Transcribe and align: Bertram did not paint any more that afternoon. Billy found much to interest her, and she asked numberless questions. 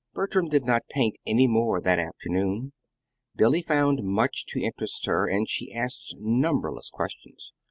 Bertram 0.15 0.49
did 0.49 0.65
not 0.65 0.87
paint 0.89 1.17
any 1.27 1.47
more 1.47 1.79
that 1.79 1.99
afternoon. 1.99 2.73
Billy 3.35 3.61
found 3.61 3.99
much 4.03 4.47
to 4.47 4.59
interest 4.59 5.05
her, 5.05 5.27
and 5.29 5.47
she 5.47 5.71
asked 5.71 6.15
numberless 6.17 6.89
questions. 6.89 7.53